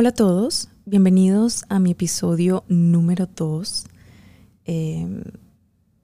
Hola 0.00 0.08
a 0.08 0.12
todos, 0.12 0.70
bienvenidos 0.86 1.66
a 1.68 1.78
mi 1.78 1.90
episodio 1.90 2.64
número 2.68 3.26
2. 3.26 3.84
Em, 4.64 5.22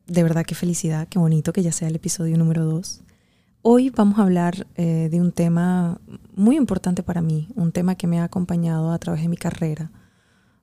de 0.07 0.23
verdad 0.23 0.45
qué 0.45 0.55
felicidad, 0.55 1.09
qué 1.09 1.19
bonito 1.19 1.55
que 1.55 1.63
ya 1.63 1.73
sea 1.73 1.89
el 1.89 1.97
episodio 1.97 2.37
número 2.37 2.67
2. 2.67 3.01
Hoy 3.63 3.89
vamos 3.89 4.19
a 4.19 4.25
hablar 4.25 4.67
eh, 4.75 5.09
de 5.11 5.19
un 5.19 5.33
tema 5.33 5.99
muy 6.35 6.59
importante 6.59 7.03
para 7.03 7.23
mí, 7.23 7.49
un 7.55 7.73
tema 7.73 7.95
que 7.95 8.07
me 8.07 8.21
ha 8.21 8.25
acompañado 8.25 8.93
a 8.93 8.99
través 8.99 9.23
de 9.23 9.29
mi 9.29 9.39
carrera, 9.39 9.91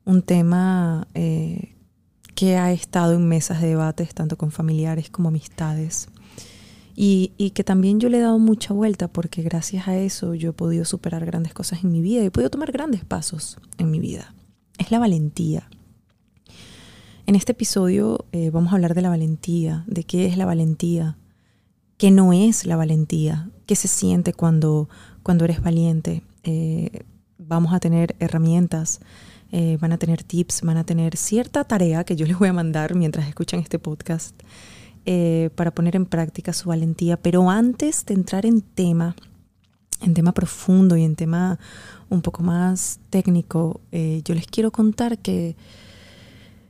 un 0.06 0.22
tema 0.22 1.08
eh, 1.16 1.76
que 2.36 2.58
ha 2.58 2.72
estado 2.72 3.14
en 3.16 3.28
mesas 3.28 3.62
de 3.62 3.70
debates 3.70 4.14
tanto 4.14 4.38
con 4.38 4.52
familiares 4.52 5.10
como 5.10 5.30
amistades 5.30 6.08
y, 6.96 7.52
que 7.56 7.64
también 7.64 8.00
yo 8.00 8.10
le 8.10 8.20
he 8.20 8.22
dado 8.22 8.40
mucha 8.40 8.74
vuelta 8.74 9.08
porque 9.08 9.42
gracias 9.42 9.88
a 9.88 9.98
eso 9.98 10.36
yo 10.36 10.52
he 10.52 10.54
podido 10.54 10.86
superar 10.86 11.26
grandes 11.26 11.54
cosas 11.54 11.84
en 11.84 11.92
mi 11.92 12.02
vida 12.02 12.22
y 12.22 12.26
he 12.26 12.32
podido 12.32 12.50
tomar 12.50 12.72
grandes 12.72 13.04
pasos 13.04 13.58
en 13.78 13.90
mi 13.90 14.00
vida. 14.00 14.34
Es 14.78 14.92
la 14.92 15.00
valentía. 15.00 15.70
En 17.26 17.36
este 17.36 17.54
episodio 17.54 18.26
eh, 18.32 18.50
vamos 18.52 18.72
a 18.72 18.76
hablar 18.76 18.94
de 18.94 19.02
la 19.02 19.10
valentía, 19.10 19.84
de 19.88 20.04
qué 20.04 20.28
es 20.28 20.38
la 20.38 20.46
valentía, 20.46 21.18
qué 21.98 22.12
no 22.12 22.34
es 22.34 22.66
la 22.66 22.76
valentía, 22.76 23.50
qué 23.66 23.76
se 23.76 23.88
siente 23.88 24.34
cuando, 24.34 24.90
cuando 25.24 25.46
eres 25.46 25.62
valiente. 25.62 26.22
Eh, 26.44 27.06
vamos 27.38 27.74
a 27.74 27.80
tener 27.80 28.16
herramientas, 28.20 29.00
eh, 29.52 29.78
van 29.80 29.94
a 29.94 29.98
tener 29.98 30.24
tips, 30.24 30.62
van 30.62 30.78
a 30.78 30.84
tener 30.84 31.18
cierta 31.18 31.64
tarea 31.64 32.04
que 32.04 32.16
yo 32.16 32.26
les 32.26 32.38
voy 32.38 32.50
a 32.50 32.54
mandar 32.54 32.94
mientras 32.94 33.28
escuchan 33.28 33.60
este 33.62 33.80
podcast 33.80 34.36
eh, 35.06 35.50
para 35.56 35.72
poner 35.72 35.98
en 35.98 36.06
práctica 36.06 36.54
su 36.54 36.70
valentía. 36.70 37.18
Pero 37.18 37.50
antes 37.50 38.06
de 38.06 38.14
entrar 38.14 38.46
en 38.46 38.62
tema, 38.62 39.18
en 40.02 40.14
tema 40.14 40.34
profundo 40.34 40.96
y 40.96 41.04
en 41.04 41.18
tema 41.18 41.60
un 42.10 42.22
poco 42.22 42.42
más 42.42 43.02
técnico, 43.10 43.82
eh, 43.92 44.22
yo 44.24 44.34
les 44.34 44.48
quiero 44.48 44.72
contar 44.72 45.18
que 45.18 45.58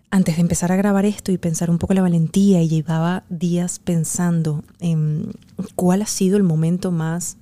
antes 0.10 0.38
de 0.38 0.42
empezar 0.42 0.72
a 0.72 0.76
grabar 0.76 1.06
esto 1.06 1.32
y 1.32 1.38
pensar 1.38 1.70
un 1.70 1.78
poco 1.78 1.94
la 1.94 2.02
valentía, 2.02 2.62
y 2.64 2.70
llevaba 2.70 3.24
días 3.30 3.78
pensando 3.78 4.64
en 4.80 5.32
cuál 5.76 6.02
ha 6.02 6.08
sido 6.08 6.36
el 6.36 6.44
momento 6.44 6.92
más 6.92 7.38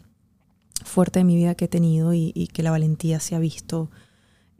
fuerte 0.83 1.19
de 1.19 1.25
mi 1.25 1.37
vida 1.37 1.55
que 1.55 1.65
he 1.65 1.69
tenido 1.69 2.13
y, 2.13 2.49
que 2.51 2.63
la 2.63 2.71
valentía 2.71 3.21
se 3.21 3.35
ha 3.35 3.39
visto 3.39 3.89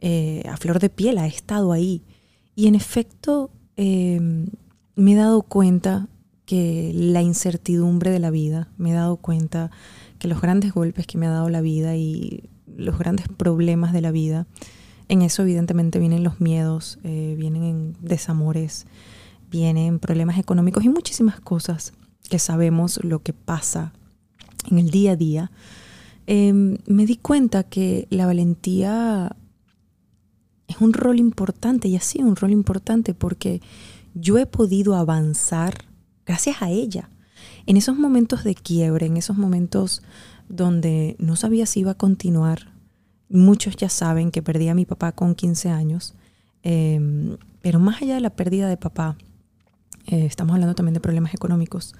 eh, 0.00 0.44
a 0.48 0.56
flor 0.56 0.78
de 0.78 0.88
piel, 0.88 1.18
ha 1.18 1.26
estado 1.26 1.72
ahí. 1.72 2.02
Y 2.54 2.68
en 2.68 2.74
efecto, 2.74 3.50
me 3.76 5.12
he 5.12 5.14
dado 5.14 5.42
cuenta 5.42 6.08
que 6.52 6.92
la 6.94 7.22
incertidumbre 7.22 8.10
de 8.10 8.18
la 8.18 8.30
vida, 8.30 8.68
me 8.76 8.90
he 8.90 8.92
dado 8.92 9.16
cuenta 9.16 9.70
que 10.18 10.28
los 10.28 10.42
grandes 10.42 10.74
golpes 10.74 11.06
que 11.06 11.16
me 11.16 11.26
ha 11.26 11.30
dado 11.30 11.48
la 11.48 11.62
vida 11.62 11.96
y 11.96 12.50
los 12.76 12.98
grandes 12.98 13.26
problemas 13.26 13.94
de 13.94 14.02
la 14.02 14.10
vida, 14.10 14.46
en 15.08 15.22
eso 15.22 15.44
evidentemente 15.44 15.98
vienen 15.98 16.22
los 16.22 16.42
miedos, 16.42 16.98
eh, 17.04 17.36
vienen 17.38 17.96
desamores, 18.02 18.84
vienen 19.50 19.98
problemas 19.98 20.38
económicos 20.38 20.84
y 20.84 20.90
muchísimas 20.90 21.40
cosas 21.40 21.94
que 22.28 22.38
sabemos 22.38 23.02
lo 23.02 23.22
que 23.22 23.32
pasa 23.32 23.94
en 24.70 24.78
el 24.78 24.90
día 24.90 25.12
a 25.12 25.16
día. 25.16 25.50
Em, 26.26 26.76
me 26.84 27.06
di 27.06 27.16
cuenta 27.16 27.62
que 27.62 28.06
la 28.10 28.26
valentía 28.26 29.36
es 30.68 30.76
un 30.82 30.92
rol 30.92 31.18
importante 31.18 31.88
y 31.88 31.96
ha 31.96 32.02
sido 32.02 32.26
un 32.26 32.36
rol 32.36 32.50
importante 32.50 33.14
porque 33.14 33.62
yo 34.12 34.36
he 34.36 34.44
podido 34.44 34.96
avanzar 34.96 35.90
gracias 36.26 36.62
a 36.62 36.70
ella. 36.70 37.08
En 37.66 37.76
esos 37.76 37.96
momentos 37.96 38.44
de 38.44 38.54
quiebre, 38.54 39.06
en 39.06 39.16
esos 39.16 39.36
momentos 39.36 40.02
donde 40.48 41.16
no 41.18 41.36
sabía 41.36 41.66
si 41.66 41.80
iba 41.80 41.92
a 41.92 41.96
continuar, 41.96 42.72
muchos 43.28 43.76
ya 43.76 43.88
saben 43.88 44.30
que 44.30 44.42
perdí 44.42 44.68
a 44.68 44.74
mi 44.74 44.84
papá 44.84 45.12
con 45.12 45.34
15 45.34 45.70
años, 45.70 46.14
em, 46.62 47.36
pero 47.62 47.78
más 47.80 48.02
allá 48.02 48.14
de 48.14 48.20
la 48.20 48.30
pérdida 48.30 48.68
de 48.68 48.76
papá, 48.76 49.16
eh, 50.06 50.26
estamos 50.26 50.54
hablando 50.54 50.74
también 50.74 50.94
de 50.94 51.00
problemas 51.00 51.32
económicos. 51.34 51.94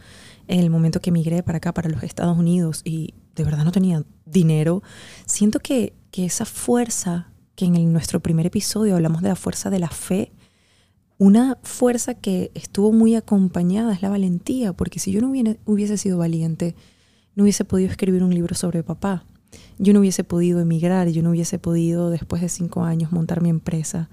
En 0.49 0.61
el 0.61 0.71
momento 0.71 1.01
que 1.01 1.11
emigré 1.11 1.43
para 1.43 1.59
acá, 1.59 1.73
para 1.73 1.89
los 1.89 2.03
Estados 2.03 2.37
Unidos, 2.37 2.83
y 2.85 3.15
de 3.37 3.45
verdad 3.45 3.65
no 3.65 3.73
tenía 3.73 4.05
dinero, 4.27 4.83
siento 5.25 5.61
que, 5.61 5.95
que 6.11 6.25
esa 6.25 6.45
fuerza, 6.45 7.29
que 7.55 7.67
en 7.67 7.93
nuestro 7.93 8.21
primer 8.21 8.47
episodio 8.47 8.97
hablamos 8.97 9.23
de 9.23 9.29
la 9.29 9.37
fuerza 9.37 9.71
de 9.71 9.79
la 9.79 9.89
fe, 9.89 10.33
una 11.23 11.57
fuerza 11.63 12.15
que 12.15 12.51
estuvo 12.55 12.91
muy 12.91 13.15
acompañada 13.15 13.93
es 13.93 14.03
la 14.03 14.09
valentía, 14.09 14.73
porque 14.73 14.99
si 14.99 15.13
yo 15.13 15.21
no 15.21 15.31
hubiese 15.67 15.97
sido 15.97 16.19
valiente, 16.19 16.75
no 17.37 17.45
hubiese 17.45 17.65
podido 17.65 17.89
escribir 17.89 18.25
un 18.25 18.35
libro 18.35 18.57
sobre 18.57 18.83
papá. 18.83 19.25
Yo 19.79 19.93
no 19.93 20.01
hubiese 20.01 20.25
podido 20.25 20.59
emigrar, 20.59 21.07
yo 21.11 21.23
no 21.23 21.31
hubiese 21.31 21.61
podido 21.61 22.11
después 22.11 22.43
de 22.43 22.49
cinco 22.49 22.83
años 22.83 23.13
montar 23.13 23.41
mi 23.41 23.51
empresa 23.51 24.11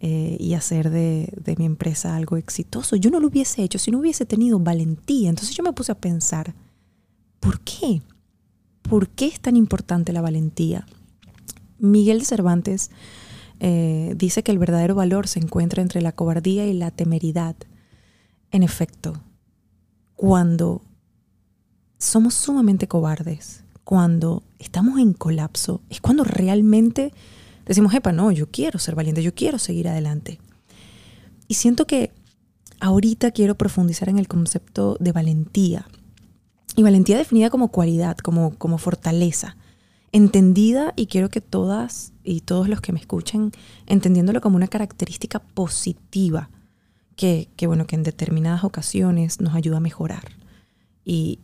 eh, 0.00 0.36
y 0.40 0.54
hacer 0.54 0.90
de, 0.90 1.32
de, 1.44 1.54
mi 1.54 1.64
empresa 1.64 2.16
algo 2.16 2.36
exitoso. 2.36 2.96
Yo 2.96 3.12
no 3.12 3.20
lo 3.20 3.28
hubiese 3.28 3.62
hecho 3.62 3.78
si 3.78 3.92
no 3.92 4.00
hubiese 4.00 4.26
tenido 4.26 4.58
valentía. 4.58 5.28
Entonces 5.28 5.54
yo 5.54 5.62
me 5.62 5.72
puse 5.72 5.92
a 5.92 6.00
pensar, 6.00 6.56
¿por 7.38 7.60
qué? 7.60 8.02
¿Por 8.82 9.10
qué 9.10 9.26
es 9.26 9.38
tan 9.38 9.54
importante 9.54 10.12
la 10.12 10.22
valentía? 10.22 10.88
Miguel 11.78 12.18
de 12.18 12.24
Cervantes 12.24 12.90
eh, 13.60 14.14
dice 14.16 14.42
que 14.42 14.52
el 14.52 14.58
verdadero 14.58 14.94
valor 14.94 15.26
se 15.26 15.40
encuentra 15.40 15.82
entre 15.82 16.00
la 16.00 16.12
cobardía 16.12 16.66
y 16.66 16.72
la 16.72 16.90
temeridad. 16.90 17.56
En 18.50 18.62
efecto, 18.62 19.20
cuando 20.16 20.82
somos 21.98 22.34
sumamente 22.34 22.88
cobardes, 22.88 23.64
cuando 23.84 24.42
estamos 24.58 24.98
en 25.00 25.12
colapso, 25.12 25.80
es 25.90 26.00
cuando 26.00 26.24
realmente 26.24 27.12
decimos, 27.66 27.94
epa, 27.94 28.12
no, 28.12 28.30
yo 28.32 28.50
quiero 28.50 28.78
ser 28.78 28.94
valiente, 28.94 29.22
yo 29.22 29.34
quiero 29.34 29.58
seguir 29.58 29.88
adelante. 29.88 30.38
Y 31.48 31.54
siento 31.54 31.86
que 31.86 32.12
ahorita 32.80 33.32
quiero 33.32 33.56
profundizar 33.56 34.08
en 34.08 34.18
el 34.18 34.28
concepto 34.28 34.96
de 35.00 35.12
valentía. 35.12 35.86
Y 36.76 36.82
valentía 36.82 37.18
definida 37.18 37.50
como 37.50 37.68
cualidad, 37.68 38.16
como, 38.18 38.54
como 38.56 38.78
fortaleza 38.78 39.56
entendida 40.12 40.92
y 40.96 41.06
quiero 41.06 41.28
que 41.28 41.40
todas 41.40 42.12
y 42.24 42.40
todos 42.40 42.68
los 42.68 42.80
que 42.80 42.92
me 42.92 43.00
escuchen 43.00 43.52
entendiéndolo 43.86 44.40
como 44.40 44.56
una 44.56 44.68
característica 44.68 45.38
positiva 45.40 46.50
que, 47.16 47.48
bueno, 47.66 47.86
que 47.86 47.96
en 47.96 48.04
determinadas 48.04 48.62
ocasiones 48.62 49.40
nos 49.40 49.54
ayuda 49.54 49.78
a 49.78 49.80
mejorar 49.80 50.22
y 51.04 51.40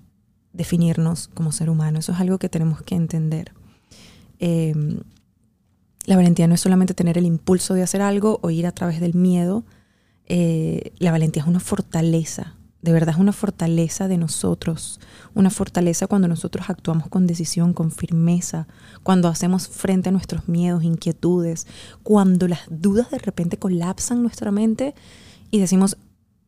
definirnos 0.53 1.27
como 1.29 1.51
ser 1.51 1.69
humano. 1.69 1.99
Eso 1.99 2.13
es 2.13 2.21
algo 2.21 2.39
que 2.39 2.49
tenemos 2.49 2.81
que 2.83 2.95
entender. 2.95 3.53
Em, 4.39 5.01
la 6.07 6.15
valentía 6.15 6.47
no 6.47 6.55
es 6.55 6.61
solamente 6.61 6.95
tener 6.95 7.19
el 7.19 7.27
impulso 7.27 7.75
de 7.75 7.83
hacer 7.83 8.03
algo 8.03 8.39
o 8.43 8.51
ir 8.51 8.69
a 8.69 8.73
través 8.73 9.01
del 9.01 9.15
miedo. 9.15 9.65
Eh, 10.27 10.93
la 10.99 11.11
valentía 11.11 11.43
es 11.43 11.49
una 11.49 11.61
fortaleza 11.61 12.55
de 12.85 12.93
verdad 12.93 13.15
es 13.15 13.21
una 13.21 13.33
fortaleza 13.33 14.09
de 14.09 14.19
nosotros, 14.19 15.01
una 15.33 15.49
fortaleza 15.49 16.07
cuando 16.07 16.29
nosotros 16.29 16.69
actuamos 16.69 17.09
con 17.09 17.27
decisión, 17.27 17.73
con 17.73 17.91
firmeza, 17.91 18.69
cuando 19.03 19.29
hacemos 19.29 19.69
frente 19.69 20.11
a 20.11 20.13
nuestros 20.13 20.49
miedos, 20.51 20.85
inquietudes, 20.85 21.67
cuando 22.03 22.47
las 22.47 22.61
dudas 22.69 23.11
de 23.11 23.17
repente 23.17 23.57
colapsan 23.57 24.23
nuestra 24.23 24.51
mente 24.51 24.95
y 25.51 25.61
decimos, 25.61 25.97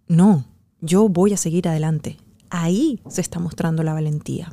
no, 0.08 0.44
yo 0.82 1.08
voy 1.08 1.32
a 1.32 1.38
seguir 1.38 1.68
adelante. 1.68 2.18
Ahí 2.50 3.00
se 3.08 3.22
está 3.22 3.38
mostrando 3.38 3.82
la 3.82 3.94
valentía. 3.94 4.52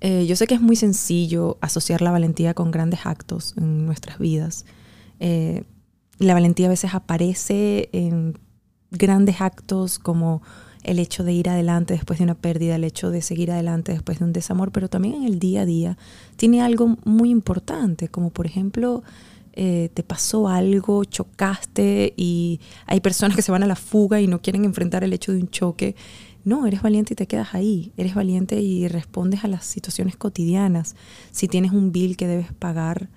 Eh, 0.00 0.26
yo 0.26 0.36
sé 0.36 0.46
que 0.46 0.54
es 0.54 0.60
muy 0.60 0.76
sencillo 0.76 1.58
asociar 1.60 2.00
la 2.00 2.12
valentía 2.12 2.54
con 2.54 2.70
grandes 2.70 3.06
actos 3.06 3.54
en 3.56 3.86
nuestras 3.86 4.20
vidas. 4.20 4.66
Eh, 5.18 5.64
la 6.18 6.34
valentía 6.34 6.66
a 6.66 6.70
veces 6.70 6.94
aparece 6.94 7.88
en 7.92 8.38
grandes 8.92 9.40
actos 9.40 9.98
como 9.98 10.42
el 10.82 10.98
hecho 10.98 11.24
de 11.24 11.32
ir 11.32 11.48
adelante 11.48 11.94
después 11.94 12.18
de 12.18 12.24
una 12.24 12.34
pérdida, 12.34 12.76
el 12.76 12.84
hecho 12.84 13.10
de 13.10 13.22
seguir 13.22 13.50
adelante 13.50 13.92
después 13.92 14.18
de 14.18 14.24
un 14.24 14.32
desamor, 14.32 14.72
pero 14.72 14.88
también 14.88 15.14
en 15.14 15.24
el 15.24 15.38
día 15.38 15.62
a 15.62 15.66
día 15.66 15.96
tiene 16.36 16.60
algo 16.62 16.96
muy 17.04 17.30
importante, 17.30 18.08
como 18.08 18.30
por 18.30 18.46
ejemplo 18.46 19.02
eh, 19.54 19.90
te 19.92 20.02
pasó 20.02 20.48
algo, 20.48 21.04
chocaste 21.04 22.14
y 22.16 22.60
hay 22.86 23.00
personas 23.00 23.36
que 23.36 23.42
se 23.42 23.52
van 23.52 23.62
a 23.62 23.66
la 23.66 23.76
fuga 23.76 24.20
y 24.20 24.26
no 24.26 24.40
quieren 24.40 24.64
enfrentar 24.64 25.04
el 25.04 25.12
hecho 25.12 25.32
de 25.32 25.40
un 25.40 25.48
choque. 25.48 25.94
No, 26.44 26.66
eres 26.66 26.82
valiente 26.82 27.12
y 27.12 27.16
te 27.16 27.26
quedas 27.26 27.54
ahí. 27.54 27.92
Eres 27.96 28.14
valiente 28.14 28.60
y 28.60 28.88
respondes 28.88 29.44
a 29.44 29.48
las 29.48 29.64
situaciones 29.64 30.16
cotidianas. 30.16 30.96
Si 31.30 31.48
tienes 31.48 31.72
un 31.72 31.92
bill 31.92 32.16
que 32.16 32.26
debes 32.26 32.52
pagar, 32.52 33.08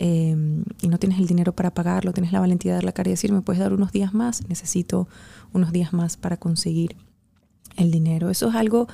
Em, 0.00 0.62
y 0.80 0.86
no 0.86 0.98
tienes 0.98 1.18
el 1.18 1.26
dinero 1.26 1.52
para 1.52 1.74
pagarlo, 1.74 2.12
tienes 2.12 2.30
la 2.30 2.38
valentía 2.38 2.70
de 2.70 2.76
dar 2.76 2.84
la 2.84 2.92
cara 2.92 3.10
y 3.10 3.14
decir, 3.14 3.32
me 3.32 3.42
puedes 3.42 3.58
dar 3.58 3.72
unos 3.72 3.90
días 3.90 4.14
más, 4.14 4.48
necesito 4.48 5.08
unos 5.52 5.72
días 5.72 5.92
más 5.92 6.16
para 6.16 6.36
conseguir 6.36 6.96
el 7.76 7.90
dinero. 7.90 8.30
Eso 8.30 8.48
es 8.48 8.54
algo 8.54 8.86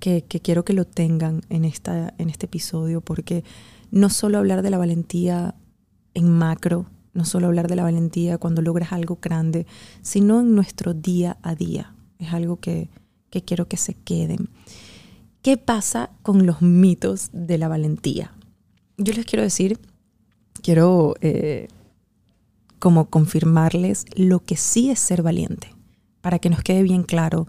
que, 0.00 0.24
quiero 0.24 0.64
que 0.64 0.72
lo 0.72 0.84
tengan 0.84 1.42
en, 1.48 1.64
esta, 1.64 2.12
en 2.18 2.28
este 2.28 2.46
episodio, 2.46 3.00
porque 3.00 3.44
no 3.92 4.10
solo 4.10 4.36
hablar 4.36 4.62
de 4.62 4.70
la 4.70 4.78
valentía 4.78 5.54
en 6.14 6.28
macro, 6.28 6.86
no 7.14 7.24
solo 7.24 7.46
hablar 7.46 7.68
de 7.68 7.76
la 7.76 7.84
valentía 7.84 8.36
cuando 8.38 8.60
logras 8.60 8.92
algo 8.92 9.20
grande, 9.22 9.64
sino 10.02 10.40
en 10.40 10.56
nuestro 10.56 10.92
día 10.92 11.36
a 11.42 11.54
día. 11.54 11.94
Es 12.18 12.32
algo 12.32 12.56
que, 12.58 12.90
que 13.30 13.42
quiero 13.42 13.68
que 13.68 13.76
se 13.76 13.94
queden. 13.94 14.48
¿Qué 15.40 15.56
pasa 15.56 16.10
con 16.22 16.46
los 16.46 16.62
mitos 16.62 17.30
de 17.32 17.58
la 17.58 17.68
valentía? 17.68 18.32
Yo 18.96 19.12
les 19.12 19.24
quiero 19.24 19.44
decir 19.44 19.78
quiero 20.62 21.14
eh, 21.20 21.68
como 22.78 23.10
confirmarles 23.10 24.04
lo 24.14 24.40
que 24.40 24.56
sí 24.56 24.90
es 24.90 24.98
ser 24.98 25.22
valiente, 25.22 25.74
para 26.20 26.38
que 26.38 26.50
nos 26.50 26.62
quede 26.62 26.82
bien 26.82 27.02
claro 27.02 27.46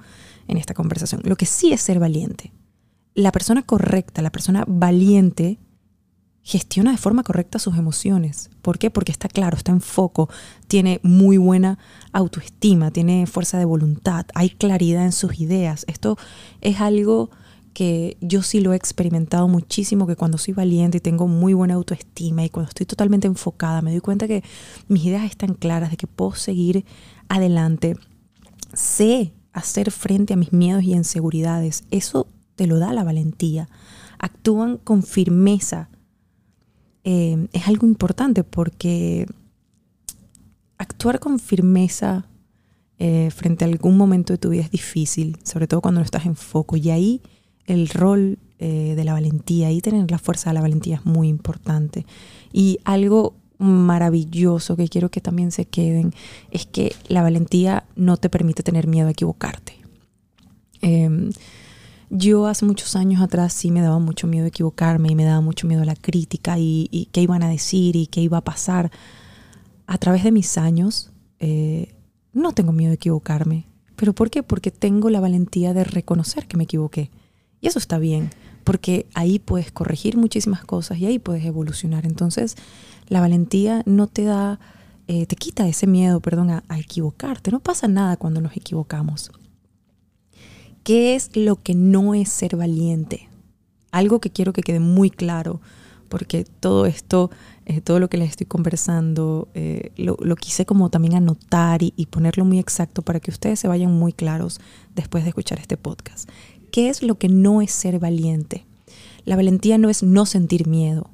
en 0.47 0.57
esta 0.57 0.73
conversación. 0.73 1.21
Lo 1.23 1.35
que 1.35 1.45
sí 1.45 1.71
es 1.73 1.81
ser 1.81 1.99
valiente. 1.99 2.51
La 3.13 3.31
persona 3.31 3.63
correcta, 3.63 4.21
la 4.21 4.31
persona 4.31 4.63
valiente, 4.67 5.59
gestiona 6.41 6.91
de 6.91 6.97
forma 6.97 7.23
correcta 7.23 7.59
sus 7.59 7.77
emociones. 7.77 8.49
¿Por 8.61 8.79
qué? 8.79 8.89
Porque 8.89 9.11
está 9.11 9.27
claro, 9.27 9.57
está 9.57 9.71
en 9.71 9.81
foco, 9.81 10.29
tiene 10.67 10.99
muy 11.03 11.37
buena 11.37 11.77
autoestima, 12.11 12.91
tiene 12.91 13.27
fuerza 13.27 13.59
de 13.59 13.65
voluntad, 13.65 14.25
hay 14.33 14.49
claridad 14.49 15.05
en 15.05 15.11
sus 15.11 15.39
ideas. 15.39 15.85
Esto 15.87 16.17
es 16.61 16.81
algo 16.81 17.29
que 17.79 18.17
yo 18.19 18.41
sí 18.41 18.59
lo 18.59 18.73
he 18.73 18.75
experimentado 18.75 19.47
muchísimo, 19.47 20.05
que 20.05 20.17
cuando 20.17 20.37
soy 20.37 20.53
valiente 20.53 20.97
y 20.97 20.99
tengo 20.99 21.29
muy 21.29 21.53
buena 21.53 21.75
autoestima 21.75 22.43
y 22.43 22.49
cuando 22.49 22.67
estoy 22.67 22.85
totalmente 22.85 23.25
enfocada, 23.25 23.81
me 23.81 23.91
doy 23.91 24.01
cuenta 24.01 24.27
que 24.27 24.43
mis 24.89 25.05
ideas 25.05 25.23
están 25.23 25.53
claras, 25.53 25.89
de 25.89 25.95
que 25.95 26.05
puedo 26.05 26.33
seguir 26.33 26.83
adelante. 27.29 27.95
Sé 28.73 29.31
hacer 29.53 29.91
frente 29.91 30.33
a 30.33 30.35
mis 30.35 30.51
miedos 30.51 30.83
y 30.83 30.91
inseguridades. 30.91 31.85
Eso 31.89 32.27
te 32.57 32.67
lo 32.67 32.79
da 32.79 32.91
la 32.91 33.05
valentía. 33.05 33.69
Actúan 34.17 34.75
con 34.75 35.01
firmeza 35.01 35.87
eh, 37.05 37.47
es 37.53 37.65
algo 37.69 37.87
importante 37.87 38.43
porque 38.43 39.25
actuar 40.77 41.21
con 41.21 41.39
firmeza 41.39 42.25
eh, 42.97 43.31
frente 43.31 43.63
a 43.63 43.69
algún 43.69 43.95
momento 43.95 44.33
de 44.33 44.37
tu 44.37 44.49
vida 44.49 44.63
es 44.63 44.69
difícil, 44.69 45.37
sobre 45.45 45.65
todo 45.65 45.79
cuando 45.79 46.01
no 46.01 46.05
estás 46.05 46.25
en 46.25 46.35
foco. 46.35 46.75
Y 46.75 46.89
ahí 46.89 47.21
el 47.69 47.87
rol 47.87 48.39
eh, 48.57 48.93
de 48.95 49.03
la 49.03 49.13
valentía, 49.13 49.67
ahí 49.67 49.79
tener 49.79 50.09
la 50.09 50.17
fuerza 50.17 50.49
de 50.49 50.55
la 50.55 50.61
valentía 50.61 50.95
es 50.95 51.05
muy 51.05 51.27
importante. 51.27 52.05
Y 52.51 52.79
algo 52.83 53.35
maravilloso 53.59 54.75
que 54.75 54.87
quiero 54.87 55.09
que 55.09 55.21
también 55.21 55.51
se 55.51 55.65
queden 55.65 56.13
es 56.49 56.65
que 56.65 56.95
la 57.07 57.21
valentía 57.21 57.85
no 57.95 58.17
te 58.17 58.29
permite 58.29 58.63
tener 58.63 58.87
miedo 58.87 59.07
a 59.07 59.11
equivocarte. 59.11 59.73
Em, 60.81 61.31
yo 62.09 62.47
hace 62.47 62.65
muchos 62.65 62.95
años 62.95 63.21
atrás 63.21 63.53
sí 63.53 63.69
me 63.69 63.81
daba 63.81 63.99
mucho 63.99 64.25
miedo 64.25 64.47
equivocarme 64.47 65.09
y 65.09 65.15
me 65.15 65.25
daba 65.25 65.41
mucho 65.41 65.67
miedo 65.67 65.85
la 65.85 65.95
crítica 65.95 66.57
y, 66.57 67.07
qué 67.11 67.21
iban 67.21 67.43
a 67.43 67.49
decir 67.49 67.95
y 67.95 68.07
qué 68.07 68.21
iba 68.21 68.39
a 68.39 68.43
pasar. 68.43 68.89
A 69.85 69.97
través 69.99 70.23
de 70.23 70.31
mis 70.31 70.57
años 70.57 71.11
eh, 71.39 71.93
no 72.33 72.53
tengo 72.53 72.71
miedo 72.71 72.89
de 72.89 72.95
equivocarme. 72.95 73.67
¿Pero 73.95 74.13
por 74.13 74.31
qué? 74.31 74.41
Porque 74.41 74.71
tengo 74.71 75.09
la 75.09 75.19
valentía 75.19 75.73
de 75.73 75.83
reconocer 75.83 76.47
que 76.47 76.57
me 76.57 76.63
equivoqué. 76.63 77.11
Y 77.61 77.67
eso 77.67 77.79
está 77.79 77.99
bien, 77.99 78.29
porque 78.63 79.07
ahí 79.13 79.39
puedes 79.39 79.71
corregir 79.71 80.17
muchísimas 80.17 80.63
cosas 80.63 80.97
y 80.97 81.05
ahí 81.05 81.19
puedes 81.19 81.43
evolucionar. 81.45 82.05
Entonces, 82.05 82.55
la 83.07 83.19
valentía 83.19 83.83
no 83.85 84.07
te 84.07 84.23
da, 84.23 84.59
eh, 85.07 85.25
te 85.25 85.35
quita 85.35 85.67
ese 85.67 85.87
miedo, 85.87 86.19
perdón, 86.19 86.51
a 86.51 86.79
equivocarte. 86.79 87.51
No 87.51 87.59
pasa 87.59 87.87
nada 87.87 88.17
cuando 88.17 88.41
nos 88.41 88.55
equivocamos. 88.55 89.31
¿Qué 90.83 91.15
es 91.15 91.35
lo 91.35 91.61
que 91.61 91.75
no 91.75 92.15
es 92.15 92.29
ser 92.29 92.55
valiente? 92.55 93.29
Algo 93.91 94.19
que 94.19 94.31
quiero 94.31 94.53
que 94.53 94.63
quede 94.63 94.79
muy 94.79 95.09
claro, 95.09 95.61
porque 96.07 96.45
todo 96.59 96.85
esto, 96.85 97.29
eh, 97.65 97.81
todo 97.81 97.99
lo 97.99 98.09
que 98.09 98.17
les 98.17 98.31
estoy 98.31 98.47
conversando, 98.47 99.49
eh, 99.53 99.91
lo, 99.97 100.35
quise 100.35 100.65
como 100.65 100.89
también 100.89 101.15
anotar 101.15 101.83
y, 101.83 101.93
y 101.95 102.07
ponerlo 102.07 102.45
muy 102.45 102.59
exacto 102.59 103.01
para 103.01 103.19
que 103.19 103.29
ustedes 103.29 103.59
se 103.59 103.67
vayan 103.67 103.91
muy 103.91 104.13
claros 104.13 104.59
después 104.95 105.23
de 105.23 105.29
escuchar 105.29 105.59
este 105.59 105.77
podcast. 105.77 106.29
¿Qué 106.71 106.89
es 106.89 107.03
lo 107.03 107.17
que 107.17 107.29
no 107.29 107.61
es 107.61 107.71
ser 107.71 107.99
valiente? 107.99 108.65
La 109.25 109.35
valentía 109.35 109.77
no 109.77 109.89
es 109.89 110.03
no 110.03 110.25
sentir 110.25 110.67
miedo. 110.67 111.11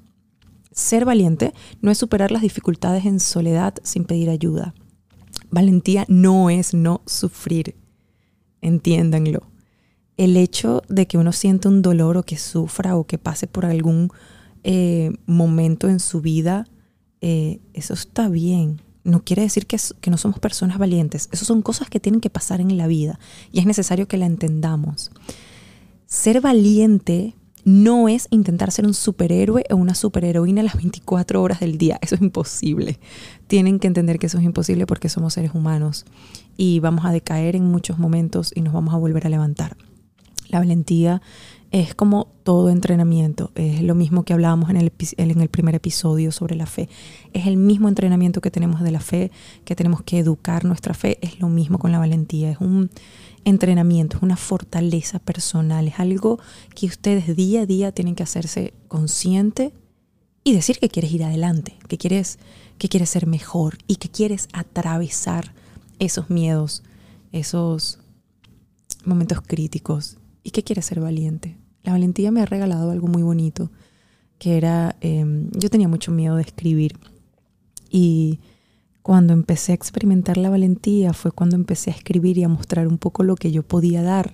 Ser 0.72 1.06
valiente 1.06 1.54
no 1.82 1.92
es 1.92 1.98
superar 1.98 2.32
las 2.32 2.42
dificultades 2.42 3.06
en 3.06 3.20
soledad 3.20 3.76
sin 3.84 4.06
pedir 4.06 4.30
ayuda. 4.30 4.74
Valentía 5.50 6.06
no 6.08 6.50
es 6.50 6.74
no 6.74 7.02
sufrir. 7.06 7.76
Entiéndanlo 8.62 9.56
el 10.18 10.38
hecho 10.38 10.82
de 10.88 11.08
que 11.08 11.18
uno 11.18 11.32
sienta 11.32 11.70
un 11.70 11.82
dolor 11.82 12.18
o 12.18 12.24
que 12.24 12.38
sufra 12.38 12.96
o 12.96 13.06
que 13.06 13.18
pase 13.18 13.48
por 13.48 13.66
algún 13.66 14.10
eh, 14.64 15.12
momento 15.26 15.90
en 15.90 16.00
su 16.00 16.22
vida, 16.22 16.66
eh, 17.22 17.60
eso 17.74 17.94
está 17.94 18.30
bien. 18.30 18.82
No 19.04 19.24
quiere 19.24 19.44
decir 19.44 19.68
que, 19.68 19.78
que 20.02 20.10
no 20.10 20.18
somos 20.18 20.40
personas 20.40 20.78
valientes. 20.78 21.30
Esas 21.32 21.48
son 21.48 21.62
cosas 21.62 21.90
que 21.90 22.00
tienen 22.00 22.22
que 22.22 22.30
pasar 22.30 22.62
en 22.62 22.76
la 22.78 22.88
vida 22.88 23.20
y 23.52 23.60
es 23.60 23.66
necesario 23.66 24.08
que 24.08 24.18
la 24.18 24.26
entendamos. 24.26 25.12
Ser 26.06 26.42
valiente 26.42 27.36
no 27.64 28.08
es 28.08 28.28
intentar 28.30 28.72
ser 28.72 28.86
un 28.86 28.94
superhéroe 28.94 29.66
o 29.72 29.76
una 29.76 29.96
superheroína 29.96 30.62
las 30.62 30.76
24 30.76 31.42
horas 31.42 31.60
del 31.60 31.80
día. 31.80 31.98
Eso 32.02 32.14
es 32.16 32.22
imposible. 32.22 33.00
Tienen 33.48 33.80
que 33.80 33.88
entender 33.88 34.20
que 34.20 34.28
eso 34.28 34.38
es 34.38 34.44
imposible 34.44 34.86
porque 34.86 35.10
somos 35.10 35.34
seres 35.34 35.52
humanos 35.56 36.06
y 36.58 36.80
vamos 36.80 37.06
a 37.06 37.12
decaer 37.12 37.56
en 37.56 37.66
muchos 37.66 37.98
momentos 37.98 38.52
y 38.56 38.62
nos 38.62 38.74
vamos 38.74 38.94
a 38.94 38.98
volver 38.98 39.26
a 39.26 39.30
levantar. 39.30 39.76
La 40.50 40.60
valentía 40.60 41.24
es 41.72 41.96
como 41.96 42.28
todo 42.44 42.70
entrenamiento, 42.70 43.52
es 43.56 43.82
lo 43.82 43.96
mismo 43.96 44.24
que 44.24 44.34
hablábamos 44.34 44.70
en 44.70 44.78
el, 44.78 44.94
en 45.18 45.42
el 45.42 45.50
primer 45.50 45.76
episodio 45.76 46.32
sobre 46.32 46.56
la 46.56 46.68
fe, 46.68 46.88
es 47.34 47.48
el 47.48 47.58
mismo 47.58 47.90
entrenamiento 47.90 48.40
que 48.40 48.52
tenemos 48.52 48.82
de 48.82 48.92
la 48.92 49.02
fe, 49.02 49.32
que 49.66 49.76
tenemos 49.76 50.02
que 50.04 50.20
educar 50.20 50.64
nuestra 50.64 50.94
fe, 50.94 51.18
es 51.22 51.40
lo 51.40 51.50
mismo 51.50 51.80
con 51.80 51.92
la 51.92 52.00
valentía, 52.00 52.52
es 52.52 52.60
un 52.62 52.90
entrenamiento, 53.46 54.18
es 54.18 54.24
una 54.24 54.36
fortaleza 54.36 55.20
personal, 55.20 55.88
es 55.88 56.00
algo 56.00 56.40
que 56.76 56.88
ustedes 56.88 57.36
día 57.36 57.62
a 57.62 57.66
día 57.66 57.92
tienen 57.94 58.16
que 58.16 58.24
hacerse 58.24 58.74
consciente 58.88 59.74
y 60.44 60.54
decir 60.54 60.80
que 60.80 60.90
quieres 60.90 61.12
ir 61.12 61.24
adelante, 61.24 61.78
que 61.88 61.98
quieres, 61.98 62.40
que 62.78 62.90
quieres 62.90 63.10
ser 63.10 63.26
mejor 63.26 63.78
y 63.88 63.96
que 63.96 64.10
quieres 64.10 64.50
atravesar 64.52 65.54
esos 66.00 66.30
miedos, 66.30 66.84
esos 67.32 68.00
momentos 69.06 69.42
críticos 69.42 70.18
¿Y 70.46 70.52
qué 70.52 70.64
quiere 70.64 70.84
ser 70.84 71.02
valiente? 71.02 71.58
La 71.84 71.94
valentía 71.94 72.30
me 72.30 72.40
ha 72.40 72.46
regalado 72.46 72.92
algo 72.92 73.08
muy 73.08 73.24
bonito, 73.24 73.72
que 74.38 74.58
era, 74.58 74.96
em, 75.02 75.50
yo 75.54 75.72
tenía 75.72 75.88
mucho 75.88 76.12
miedo 76.12 76.36
de 76.36 76.44
escribir 76.44 77.00
y 77.90 78.40
cuando 79.06 79.34
empecé 79.34 79.72
a 79.72 79.76
experimentar 79.76 80.36
la 80.36 80.50
valentía 80.50 81.14
fue 81.14 81.32
cuando 81.32 81.56
empecé 81.56 81.92
a 81.92 81.94
escribir 81.94 82.40
y 82.40 82.44
a 82.44 82.50
mostrar 82.50 82.88
un 82.88 82.98
poco 82.98 83.22
lo 83.22 83.36
que 83.36 83.52
yo 83.52 83.62
podía 83.62 84.02
dar 84.02 84.34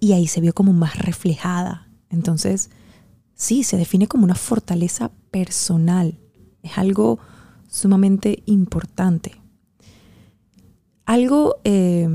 y 0.00 0.12
ahí 0.14 0.26
se 0.26 0.40
vio 0.40 0.54
como 0.54 0.72
más 0.72 0.98
reflejada. 0.98 1.86
Entonces, 2.08 2.70
sí, 3.34 3.62
se 3.62 3.76
define 3.76 4.06
como 4.06 4.24
una 4.24 4.36
fortaleza 4.36 5.10
personal, 5.30 6.18
es 6.62 6.78
algo 6.78 7.18
sumamente 7.68 8.42
importante. 8.46 9.32
Algo 11.04 11.56
eh, 11.64 12.08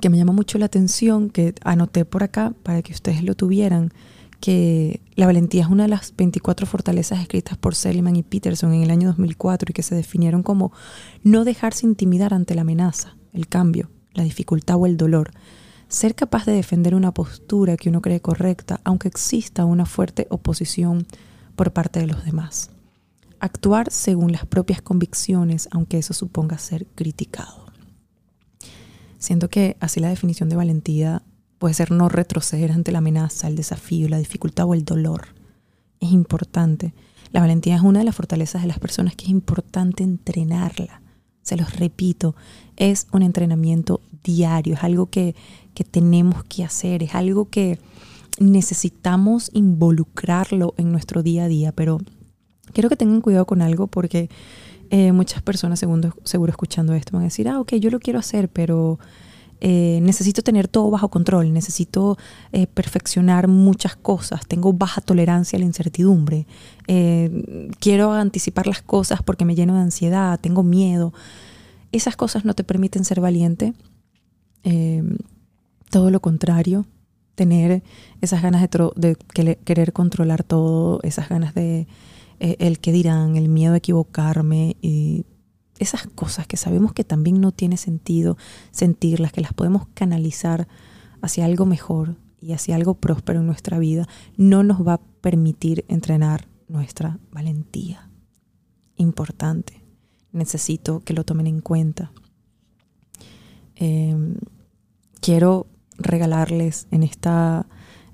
que 0.00 0.10
me 0.10 0.16
llama 0.16 0.32
mucho 0.32 0.58
la 0.58 0.66
atención, 0.66 1.30
que 1.30 1.56
anoté 1.64 2.04
por 2.04 2.22
acá 2.22 2.54
para 2.62 2.82
que 2.82 2.92
ustedes 2.92 3.24
lo 3.24 3.34
tuvieran, 3.34 3.92
que 4.38 5.00
la 5.18 5.26
valentía 5.26 5.64
es 5.64 5.68
una 5.68 5.82
de 5.82 5.88
las 5.88 6.14
24 6.16 6.64
fortalezas 6.64 7.20
escritas 7.20 7.58
por 7.58 7.74
Seligman 7.74 8.14
y 8.14 8.22
Peterson 8.22 8.72
en 8.72 8.84
el 8.84 8.90
año 8.92 9.08
2004 9.08 9.70
y 9.70 9.72
que 9.72 9.82
se 9.82 9.96
definieron 9.96 10.44
como 10.44 10.70
no 11.24 11.44
dejarse 11.44 11.86
intimidar 11.86 12.32
ante 12.32 12.54
la 12.54 12.60
amenaza, 12.60 13.16
el 13.32 13.48
cambio, 13.48 13.90
la 14.14 14.22
dificultad 14.22 14.76
o 14.76 14.86
el 14.86 14.96
dolor. 14.96 15.32
Ser 15.88 16.14
capaz 16.14 16.46
de 16.46 16.52
defender 16.52 16.94
una 16.94 17.12
postura 17.12 17.76
que 17.76 17.88
uno 17.88 18.00
cree 18.00 18.20
correcta, 18.20 18.80
aunque 18.84 19.08
exista 19.08 19.64
una 19.64 19.86
fuerte 19.86 20.28
oposición 20.30 21.04
por 21.56 21.72
parte 21.72 21.98
de 21.98 22.06
los 22.06 22.24
demás. 22.24 22.70
Actuar 23.40 23.90
según 23.90 24.30
las 24.30 24.46
propias 24.46 24.82
convicciones, 24.82 25.68
aunque 25.72 25.98
eso 25.98 26.14
suponga 26.14 26.58
ser 26.58 26.86
criticado. 26.94 27.66
Siento 29.18 29.50
que 29.50 29.76
así 29.80 29.98
la 29.98 30.10
definición 30.10 30.48
de 30.48 30.54
valentía 30.54 31.24
puede 31.58 31.74
ser 31.74 31.90
no 31.90 32.08
retroceder 32.08 32.72
ante 32.72 32.92
la 32.92 32.98
amenaza, 32.98 33.48
el 33.48 33.56
desafío, 33.56 34.08
la 34.08 34.18
dificultad 34.18 34.66
o 34.66 34.74
el 34.74 34.84
dolor. 34.84 35.28
Es 36.00 36.12
importante. 36.12 36.94
La 37.32 37.40
valentía 37.40 37.76
es 37.76 37.82
una 37.82 37.98
de 37.98 38.04
las 38.04 38.14
fortalezas 38.14 38.62
de 38.62 38.68
las 38.68 38.78
personas 38.78 39.14
que 39.14 39.24
es 39.24 39.30
importante 39.30 40.02
entrenarla. 40.02 41.02
Se 41.42 41.56
los 41.56 41.76
repito, 41.76 42.34
es 42.76 43.06
un 43.12 43.22
entrenamiento 43.22 44.00
diario, 44.22 44.74
es 44.74 44.84
algo 44.84 45.06
que, 45.06 45.34
que 45.74 45.84
tenemos 45.84 46.44
que 46.44 46.64
hacer, 46.64 47.02
es 47.02 47.14
algo 47.14 47.48
que 47.48 47.78
necesitamos 48.38 49.50
involucrarlo 49.52 50.74
en 50.76 50.92
nuestro 50.92 51.22
día 51.22 51.44
a 51.44 51.48
día, 51.48 51.72
pero 51.72 51.98
quiero 52.72 52.88
que 52.88 52.96
tengan 52.96 53.20
cuidado 53.20 53.46
con 53.46 53.62
algo 53.62 53.86
porque 53.86 54.28
eh, 54.90 55.12
muchas 55.12 55.42
personas, 55.42 55.78
seguro, 55.78 56.14
seguro 56.24 56.50
escuchando 56.50 56.94
esto, 56.94 57.12
van 57.12 57.22
a 57.22 57.24
decir, 57.24 57.48
ah, 57.48 57.60
ok, 57.60 57.74
yo 57.74 57.90
lo 57.90 58.00
quiero 58.00 58.18
hacer, 58.18 58.48
pero 58.48 58.98
eh, 59.60 60.00
necesito 60.02 60.42
tener 60.42 60.68
todo 60.68 60.90
bajo 60.90 61.08
control, 61.08 61.52
necesito 61.52 62.16
eh, 62.52 62.66
perfeccionar 62.66 63.48
muchas 63.48 63.96
cosas, 63.96 64.46
tengo 64.46 64.72
baja 64.72 65.00
tolerancia 65.00 65.56
a 65.56 65.60
la 65.60 65.66
incertidumbre, 65.66 66.46
quiero 67.80 68.12
anticipar 68.12 68.66
las 68.66 68.82
cosas 68.82 69.22
porque 69.22 69.44
me 69.44 69.54
lleno 69.54 69.74
de 69.74 69.82
ansiedad, 69.82 70.40
tengo 70.40 70.62
miedo. 70.62 71.12
Esas 71.92 72.16
cosas 72.16 72.46
no 72.46 72.54
te 72.54 72.64
permiten 72.64 73.04
ser 73.04 73.20
valiente. 73.20 73.74
todo 75.90 76.10
lo 76.10 76.20
contrario, 76.20 76.86
tener 77.38 77.84
esas 78.20 78.42
ganas 78.42 78.68
de, 78.96 79.16
querer 79.64 79.92
controlar 79.92 80.42
todo, 80.42 80.98
esas 81.04 81.28
ganas 81.28 81.54
de 81.54 81.86
eh, 82.40 82.56
el 82.58 82.80
que 82.80 82.90
dirán, 82.90 83.36
el 83.36 83.48
miedo 83.48 83.74
a 83.74 83.78
equivocarme 83.78 84.76
y 84.82 85.24
esas 85.78 86.06
cosas 86.06 86.46
que 86.46 86.56
sabemos 86.56 86.92
que 86.92 87.04
también 87.04 87.40
no 87.40 87.52
tiene 87.52 87.76
sentido 87.76 88.36
sentirlas, 88.70 89.32
que 89.32 89.40
las 89.40 89.52
podemos 89.52 89.86
canalizar 89.94 90.68
hacia 91.22 91.44
algo 91.44 91.66
mejor 91.66 92.16
y 92.40 92.52
hacia 92.52 92.76
algo 92.76 92.94
próspero 92.94 93.40
en 93.40 93.46
nuestra 93.46 93.78
vida, 93.78 94.06
no 94.36 94.62
nos 94.62 94.86
va 94.86 94.94
a 94.94 95.00
permitir 95.20 95.84
entrenar 95.88 96.48
nuestra 96.68 97.18
valentía. 97.32 98.10
Importante. 98.96 99.82
Necesito 100.32 101.00
que 101.00 101.14
lo 101.14 101.24
tomen 101.24 101.46
en 101.46 101.60
cuenta. 101.60 102.12
Em, 103.76 104.36
quiero 105.20 105.66
regalarles 105.96 106.86
en 106.90 107.02
esta, 107.02 107.66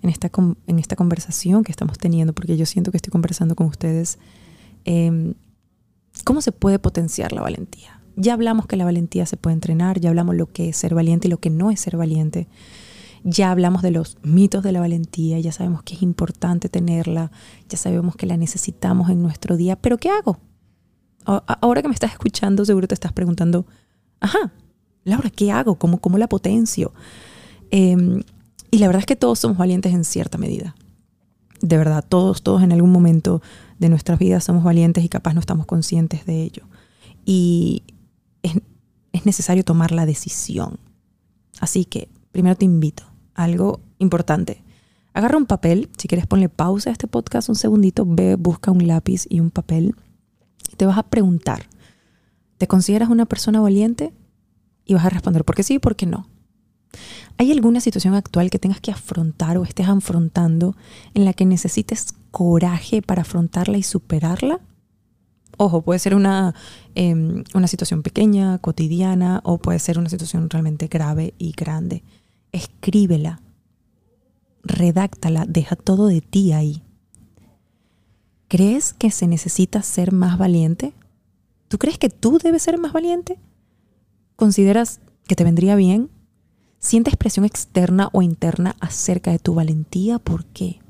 en, 0.03 0.11
esta, 0.11 0.31
en 0.67 0.79
esta 0.79 0.97
conversación 0.97 1.65
que 1.65 1.73
estamos 1.73 1.99
teniendo, 1.99 2.33
porque 2.33 2.57
yo 2.57 2.67
siento 2.67 2.91
que 2.91 2.99
estoy 2.99 3.11
conversando 3.11 3.55
con 3.55 3.67
ustedes, 3.67 4.19
em, 4.85 5.35
cómo 6.25 6.41
se 6.41 6.53
puede 6.53 6.79
potenciar 6.79 7.33
la 7.33 7.43
valentía. 7.43 8.01
Ya 8.17 8.35
hablamos 8.35 8.67
que 8.67 8.77
la 8.77 8.85
valentía 8.85 9.27
se 9.27 9.37
puede 9.37 9.55
entrenar, 9.55 10.01
ya 10.01 10.11
hablamos 10.11 10.37
lo 10.37 10.47
que 10.47 10.69
es 10.69 10.77
ser 10.77 10.95
valiente 10.95 11.29
y 11.29 11.31
lo 11.31 11.39
que 11.39 11.51
no 11.51 11.71
es 11.71 11.81
ser 11.81 11.97
valiente. 11.97 12.49
Ya 13.25 13.51
hablamos 13.51 13.83
de 13.83 13.91
los 13.91 14.19
mitos 14.23 14.63
de 14.63 14.73
la 14.73 14.81
valentía, 14.81 15.39
ya 15.41 15.51
sabemos 15.51 15.83
que 15.83 15.95
es 15.95 16.03
importante 16.03 16.69
tenerla, 16.69 17.33
ya 17.69 17.79
sabemos 17.79 18.17
que 18.17 18.27
la 18.27 18.37
necesitamos 18.37 19.11
en 19.11 19.23
nuestro 19.23 19.57
día, 19.57 19.77
pero 19.77 19.99
¿qué 19.99 20.11
hago? 20.11 20.39
Ahora 21.25 21.81
que 21.81 21.89
me 21.89 21.95
estás 21.95 22.13
escuchando, 22.13 22.65
seguro 22.67 22.87
te 22.87 22.95
estás 22.95 23.13
preguntando, 23.13 23.67
ajá, 24.21 24.53
Laura, 25.05 25.31
¿qué 25.31 25.51
hago? 25.51 25.77
¿Cómo, 25.77 26.01
cómo 26.01 26.19
la 26.19 26.29
potencio? 26.29 26.93
Em, 27.71 28.23
y 28.71 28.79
la 28.79 28.87
verdad 28.87 29.01
es 29.01 29.07
que 29.07 29.17
todos 29.17 29.39
somos 29.39 29.57
valientes 29.57 29.93
en 29.95 30.05
cierta 30.05 30.39
medida. 30.39 30.75
De 31.61 31.79
verdad, 31.79 32.05
todos, 32.07 32.43
todos 32.43 32.63
en 32.63 32.73
algún 32.73 32.93
momento 32.93 33.41
de 33.85 33.91
nuestras 33.91 34.19
vidas 34.19 34.45
somos 34.45 34.65
valientes 34.65 35.05
y 35.05 35.11
capaz 35.11 35.35
no 35.35 35.41
estamos 35.41 35.67
conscientes 35.67 36.25
de 36.25 36.43
ello. 36.43 36.65
Y 37.27 37.83
es, 38.43 38.55
es 39.13 39.27
necesario 39.27 39.63
tomar 39.63 39.93
la 39.93 40.07
decisión. 40.07 40.79
Así 41.61 41.85
que 41.85 42.09
primero 42.33 42.57
te 42.57 42.65
invito 42.65 43.05
algo 43.35 43.81
importante. 43.99 44.63
Agarra 45.13 45.37
un 45.37 45.45
papel, 45.45 45.91
si 45.99 46.09
quieres 46.09 46.27
ponle 46.27 46.49
pausa 46.49 46.89
a 46.89 46.93
este 46.93 47.07
podcast 47.07 47.51
un 47.51 47.57
segundito, 47.57 48.07
ve, 48.07 48.37
busca 48.37 48.71
un 48.71 48.87
lápiz 48.87 49.27
y 49.29 49.41
un 49.41 49.51
papel 49.51 49.95
te 50.79 50.87
vas 50.87 50.97
a 50.97 51.03
preguntar, 51.03 51.67
¿te 52.57 52.67
consideras 52.67 53.11
una 53.11 53.27
persona 53.27 53.61
valiente? 53.61 54.15
Y 54.87 54.95
vas 54.95 55.05
a 55.05 55.11
responder, 55.11 55.45
¿por 55.45 55.55
qué 55.55 55.63
sí 55.63 55.75
y 55.75 55.79
por 55.79 55.95
qué 55.95 56.07
no? 56.07 56.27
¿Hay 57.37 57.51
alguna 57.51 57.81
situación 57.81 58.15
actual 58.15 58.51
que 58.51 58.59
tengas 58.59 58.81
que 58.81 58.93
afrontar 58.93 59.59
o 59.59 59.65
estés 59.65 59.89
afrontando 59.89 60.77
en 61.15 61.25
la 61.25 61.33
que 61.33 61.45
necesites 61.45 62.15
coraje 62.31 63.03
para 63.03 63.23
afrontarla 63.23 63.77
y 63.77 63.83
superarla? 63.83 64.61
Ojo, 65.57 65.83
puede 65.83 65.99
ser 65.99 66.15
una, 66.15 66.55
em, 66.95 67.45
una 67.55 67.69
situación 67.69 68.03
pequeña, 68.03 68.59
cotidiana, 68.59 69.41
o 69.45 69.59
puede 69.59 69.79
ser 69.79 69.99
una 69.99 70.09
situación 70.09 70.51
realmente 70.51 70.89
grave 70.89 71.35
y 71.39 71.53
grande 71.53 72.03
escríbela, 72.55 73.41
redáctala, 74.63 75.45
deja 75.47 75.77
todo 75.77 76.07
de 76.07 76.21
ti 76.21 76.53
ahí. 76.53 76.83
¿Crees 78.49 78.93
que 78.95 79.11
se 79.11 79.27
necesita 79.27 79.83
ser 79.83 80.13
más 80.13 80.39
valiente? 80.39 80.95
¿Tú 81.69 81.79
crees 81.79 81.99
que 81.99 82.09
tú 82.09 82.39
debes 82.39 82.63
ser 82.63 82.79
más 82.79 82.93
valiente? 82.93 83.39
¿Consideras 84.37 85.01
que 85.27 85.35
te 85.35 85.43
vendría 85.43 85.75
bien? 85.75 86.11
¿Sientes 86.85 87.17
presión 87.17 87.47
externa 87.47 88.11
o 88.13 88.21
interna 88.21 88.77
acerca 88.79 89.31
de 89.31 89.39
tu 89.39 89.55
valentía? 89.55 90.19
¿Por 90.19 90.45
qué? 90.45 90.81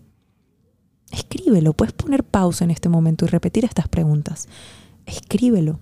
Escríbelo, 1.12 1.72
puedes 1.72 1.92
poner 1.92 2.24
pausa 2.24 2.64
en 2.64 2.72
este 2.72 2.88
momento 2.88 3.24
y 3.24 3.28
repetir 3.28 3.64
estas 3.64 3.86
preguntas. 3.86 4.48
Escríbelo. 5.06 5.78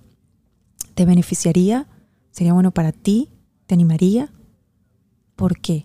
¿Te 0.93 1.07
beneficiaría? 1.07 1.87
¿Sería 2.29 2.53
bueno 2.53 2.69
para 2.69 2.91
ti? 2.91 3.29
¿Te 3.65 3.73
animaría? 3.73 4.31
¿Por 5.35 5.57
qué? 5.57 5.83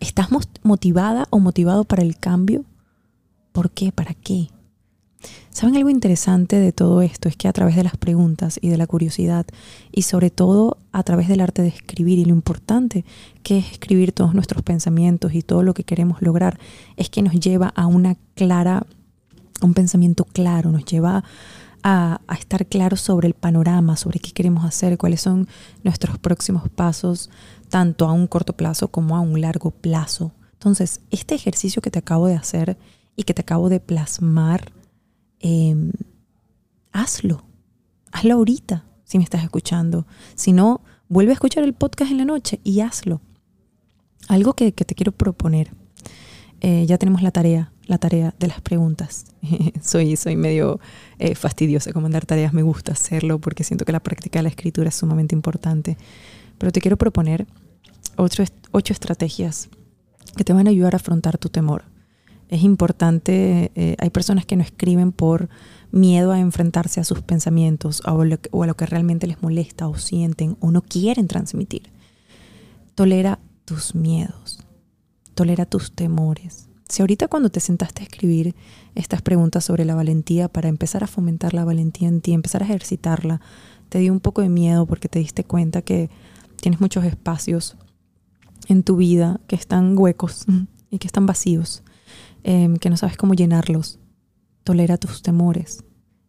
¿Estás 0.00 0.30
motivada 0.64 1.28
o 1.30 1.38
motivado 1.38 1.84
para 1.84 2.02
el 2.02 2.16
cambio? 2.16 2.64
¿Por 3.52 3.70
qué? 3.70 3.92
¿Para 3.92 4.12
qué? 4.12 4.48
¿Saben 5.60 5.76
algo 5.76 5.90
interesante 5.90 6.58
de 6.58 6.72
todo 6.72 7.02
esto? 7.02 7.28
Es 7.28 7.36
que 7.36 7.46
a 7.46 7.52
través 7.52 7.76
de 7.76 7.82
las 7.82 7.98
preguntas 7.98 8.58
y 8.62 8.70
de 8.70 8.78
la 8.78 8.86
curiosidad 8.86 9.44
y 9.92 10.02
sobre 10.02 10.30
todo 10.30 10.78
a 10.90 11.02
través 11.02 11.28
del 11.28 11.42
arte 11.42 11.60
de 11.60 11.68
escribir 11.68 12.18
y 12.18 12.24
lo 12.24 12.30
importante 12.30 13.04
que 13.42 13.58
es 13.58 13.72
escribir 13.72 14.12
todos 14.12 14.32
nuestros 14.32 14.62
pensamientos 14.62 15.34
y 15.34 15.42
todo 15.42 15.62
lo 15.62 15.74
que 15.74 15.84
queremos 15.84 16.22
lograr 16.22 16.58
es 16.96 17.10
que 17.10 17.20
nos 17.20 17.34
lleva 17.34 17.74
a 17.76 17.84
una 17.84 18.16
clara, 18.34 18.86
un 19.60 19.74
pensamiento 19.74 20.24
claro, 20.24 20.70
nos 20.70 20.86
lleva 20.86 21.24
a, 21.82 22.22
a 22.26 22.34
estar 22.36 22.64
claros 22.64 23.02
sobre 23.02 23.28
el 23.28 23.34
panorama, 23.34 23.98
sobre 23.98 24.18
qué 24.18 24.32
queremos 24.32 24.64
hacer, 24.64 24.96
cuáles 24.96 25.20
son 25.20 25.46
nuestros 25.84 26.16
próximos 26.18 26.70
pasos, 26.70 27.28
tanto 27.68 28.08
a 28.08 28.12
un 28.12 28.28
corto 28.28 28.54
plazo 28.54 28.88
como 28.88 29.14
a 29.14 29.20
un 29.20 29.42
largo 29.42 29.72
plazo. 29.72 30.32
Entonces, 30.54 31.02
este 31.10 31.34
ejercicio 31.34 31.82
que 31.82 31.90
te 31.90 31.98
acabo 31.98 32.28
de 32.28 32.36
hacer 32.36 32.78
y 33.14 33.24
que 33.24 33.34
te 33.34 33.42
acabo 33.42 33.68
de 33.68 33.80
plasmar, 33.80 34.72
em, 35.40 35.92
hazlo. 36.92 37.44
Hazlo 38.12 38.34
ahorita, 38.34 38.84
si 39.04 39.18
me 39.18 39.24
estás 39.24 39.42
escuchando. 39.42 40.06
Si 40.34 40.52
no, 40.52 40.82
vuelve 41.08 41.32
a 41.32 41.34
escuchar 41.34 41.64
el 41.64 41.74
podcast 41.74 42.10
en 42.12 42.18
la 42.18 42.24
noche 42.24 42.60
y 42.64 42.80
hazlo. 42.80 43.20
Algo 44.28 44.54
que, 44.54 44.72
te 44.72 44.94
quiero 44.94 45.12
proponer. 45.12 45.72
Eh, 46.60 46.84
ya 46.86 46.98
tenemos 46.98 47.22
la 47.22 47.30
tarea, 47.30 47.72
la 47.86 47.98
tarea 47.98 48.34
de 48.38 48.46
las 48.46 48.60
preguntas. 48.60 49.24
soy, 49.82 50.16
soy 50.16 50.36
medio 50.36 50.78
eh, 51.18 51.34
fastidiosa 51.34 51.92
con 51.92 52.02
mandar 52.02 52.26
tareas, 52.26 52.52
me 52.52 52.62
gusta 52.62 52.92
hacerlo 52.92 53.38
porque 53.40 53.64
siento 53.64 53.84
que 53.84 53.92
la 53.92 54.00
práctica 54.00 54.38
de 54.38 54.44
la 54.44 54.48
escritura 54.50 54.90
es 54.90 54.94
sumamente 54.94 55.34
importante. 55.34 55.96
Pero 56.58 56.70
te 56.70 56.80
quiero 56.80 56.96
proponer 56.96 57.46
ocho, 58.16 58.44
ocho 58.70 58.92
estrategias 58.92 59.68
que 60.36 60.44
te 60.44 60.52
van 60.52 60.66
a 60.66 60.70
ayudar 60.70 60.94
a 60.94 60.96
afrontar 60.96 61.38
tu 61.38 61.48
temor. 61.48 61.84
Es 62.50 62.64
importante, 62.64 63.70
eh, 63.76 63.94
hay 64.00 64.10
personas 64.10 64.44
que 64.44 64.56
no 64.56 64.62
escriben 64.62 65.12
por 65.12 65.48
miedo 65.92 66.32
a 66.32 66.40
enfrentarse 66.40 66.98
a 67.00 67.04
sus 67.04 67.22
pensamientos 67.22 68.02
o, 68.04 68.20
o 68.50 68.62
a 68.64 68.66
lo 68.66 68.76
que 68.76 68.86
realmente 68.86 69.28
les 69.28 69.40
molesta 69.40 69.86
o 69.86 69.96
sienten 69.96 70.56
o 70.58 70.72
no 70.72 70.82
quieren 70.82 71.28
transmitir. 71.28 71.92
Tolera 72.96 73.38
tus 73.64 73.94
miedos, 73.94 74.58
tolera 75.34 75.64
tus 75.64 75.92
temores. 75.92 76.68
Si 76.88 77.02
ahorita 77.02 77.28
cuando 77.28 77.50
te 77.50 77.60
sentaste 77.60 78.02
a 78.02 78.06
escribir 78.06 78.56
estas 78.96 79.22
preguntas 79.22 79.64
sobre 79.64 79.84
la 79.84 79.94
valentía 79.94 80.48
para 80.48 80.68
empezar 80.68 81.04
a 81.04 81.06
fomentar 81.06 81.54
la 81.54 81.64
valentía 81.64 82.08
en 82.08 82.20
ti, 82.20 82.32
empezar 82.32 82.64
a 82.64 82.66
ejercitarla, 82.66 83.40
te 83.88 84.00
dio 84.00 84.12
un 84.12 84.18
poco 84.18 84.42
de 84.42 84.48
miedo 84.48 84.86
porque 84.86 85.08
te 85.08 85.20
diste 85.20 85.44
cuenta 85.44 85.82
que 85.82 86.10
tienes 86.60 86.80
muchos 86.80 87.04
espacios 87.04 87.76
en 88.66 88.82
tu 88.82 88.96
vida 88.96 89.40
que 89.46 89.54
están 89.54 89.96
huecos 89.96 90.46
y 90.90 90.98
que 90.98 91.06
están 91.06 91.26
vacíos, 91.26 91.84
em, 92.44 92.76
que 92.76 92.90
no 92.90 92.96
sabes 92.96 93.16
cómo 93.16 93.34
llenarlos. 93.34 93.98
Tolera 94.64 94.98
tus 94.98 95.22
temores. 95.22 95.84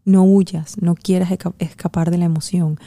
No 0.06 0.24
huyas, 0.24 0.82
no 0.82 0.96
quieras 0.96 1.32
escapar 1.60 2.12
de 2.12 2.18
la 2.18 2.26
emoción. 2.26 2.80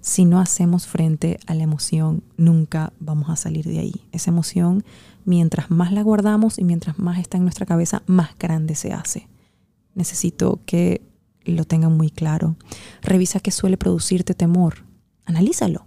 Si 0.00 0.24
no 0.24 0.40
hacemos 0.40 0.86
frente 0.86 1.38
a 1.46 1.54
la 1.54 1.62
emoción, 1.62 2.22
nunca 2.36 2.92
vamos 3.00 3.30
a 3.30 3.36
salir 3.36 3.66
de 3.66 3.78
ahí. 3.78 4.06
Esa 4.12 4.30
emoción, 4.30 4.84
mientras 5.24 5.70
más 5.70 5.92
la 5.92 6.02
guardamos 6.02 6.58
y 6.58 6.64
mientras 6.64 6.98
más 6.98 7.18
está 7.18 7.36
en 7.36 7.44
nuestra 7.44 7.66
cabeza, 7.66 8.02
más 8.06 8.30
grande 8.38 8.74
se 8.74 8.92
hace. 8.92 9.28
Necesito 9.94 10.60
que 10.66 11.02
lo 11.44 11.64
tengan 11.64 11.96
muy 11.96 12.10
claro. 12.10 12.56
Revisa 13.02 13.40
qué 13.40 13.50
suele 13.50 13.76
producirte 13.76 14.34
temor. 14.34 14.84
Analízalo 15.24 15.84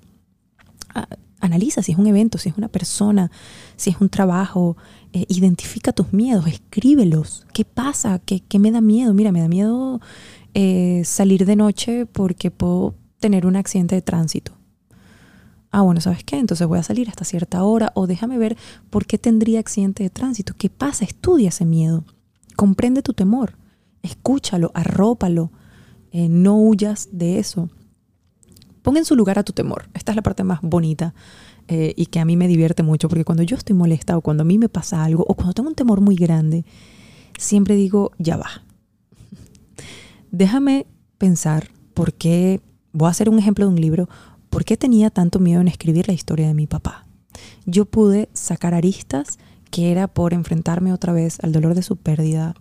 analiza 1.41 1.83
si 1.83 1.91
es 1.91 1.97
un 1.97 2.07
evento, 2.07 2.37
si 2.37 2.49
es 2.49 2.57
una 2.57 2.69
persona, 2.69 3.31
si 3.75 3.89
es 3.89 3.99
un 3.99 4.09
trabajo, 4.09 4.77
eh, 5.13 5.25
identifica 5.27 5.91
tus 5.91 6.13
miedos, 6.13 6.47
escríbelos. 6.47 7.45
¿Qué 7.53 7.65
pasa? 7.65 8.19
¿Qué, 8.19 8.41
me 8.59 8.71
da 8.71 8.81
miedo? 8.81 9.13
Mira, 9.13 9.31
me 9.31 9.41
da 9.41 9.47
miedo 9.47 9.99
eh, 10.53 11.01
salir 11.03 11.45
de 11.45 11.55
noche 11.55 12.05
porque 12.05 12.51
puedo 12.51 12.95
tener 13.19 13.45
un 13.45 13.55
accidente 13.55 13.95
de 13.95 14.01
tránsito. 14.01 14.53
Ah, 15.71 15.81
bueno, 15.81 16.01
¿sabes 16.01 16.23
qué? 16.23 16.37
Entonces 16.37 16.67
voy 16.67 16.79
a 16.79 16.83
salir 16.83 17.09
hasta 17.09 17.23
cierta 17.23 17.63
hora 17.63 17.91
o 17.95 18.05
déjame 18.05 18.37
ver 18.37 18.57
por 18.89 19.05
qué 19.05 19.17
tendría 19.17 19.59
accidente 19.59 20.03
de 20.03 20.09
tránsito. 20.09 20.53
¿Qué 20.57 20.69
pasa? 20.69 21.05
Estudia 21.05 21.49
ese 21.49 21.65
miedo. 21.65 22.03
Comprende 22.57 23.01
tu 23.01 23.13
temor. 23.13 23.57
Escúchalo, 24.03 24.71
arrópalo. 24.73 25.51
Eh, 26.11 26.27
no 26.27 26.57
huyas 26.57 27.07
de 27.13 27.39
eso. 27.39 27.69
Pon 28.81 28.97
en 28.97 29.05
su 29.05 29.15
lugar 29.15 29.39
a 29.39 29.43
tu 29.43 29.53
temor. 29.53 29.89
Esta 29.93 30.11
es 30.11 30.15
la 30.15 30.21
parte 30.21 30.43
más 30.43 30.59
bonita 30.61 31.13
eh, 31.67 31.93
y 31.95 32.07
que 32.07 32.19
a 32.19 32.25
mí 32.25 32.35
me 32.35 32.47
divierte 32.47 32.83
mucho, 32.83 33.09
porque 33.09 33.25
cuando 33.25 33.43
yo 33.43 33.55
estoy 33.55 33.75
molesta 33.75 34.17
o 34.17 34.21
cuando 34.21 34.41
a 34.41 34.45
mí 34.45 34.57
me 34.57 34.69
pasa 34.69 35.03
algo 35.03 35.23
o 35.27 35.35
cuando 35.35 35.53
tengo 35.53 35.69
un 35.69 35.75
temor 35.75 36.01
muy 36.01 36.15
grande, 36.15 36.65
siempre 37.37 37.75
digo, 37.75 38.11
ya 38.17 38.37
va. 38.37 38.49
Déjame 40.31 40.87
pensar 41.17 41.69
por 41.93 42.13
qué, 42.13 42.61
voy 42.93 43.07
a 43.07 43.11
hacer 43.11 43.29
un 43.29 43.39
ejemplo 43.39 43.65
de 43.65 43.71
un 43.71 43.79
libro, 43.79 44.09
por 44.49 44.65
qué 44.65 44.77
tenía 44.77 45.09
tanto 45.09 45.39
miedo 45.39 45.61
en 45.61 45.67
escribir 45.67 46.07
la 46.07 46.13
historia 46.13 46.47
de 46.47 46.53
mi 46.53 46.67
papá. 46.67 47.05
Yo 47.65 47.85
pude 47.85 48.29
sacar 48.33 48.73
aristas 48.73 49.39
que 49.69 49.91
era 49.91 50.07
por 50.07 50.33
enfrentarme 50.33 50.93
otra 50.93 51.13
vez 51.13 51.39
al 51.41 51.51
dolor 51.51 51.75
de 51.75 51.81
su 51.81 51.95
pérdida, 51.95 52.55